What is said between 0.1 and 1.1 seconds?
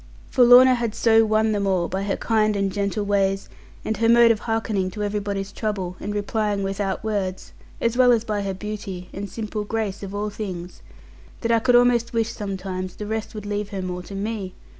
For Lorna had